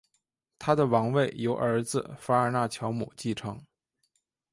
[0.57, 3.63] 他的王位由儿子法尔纳乔姆继承。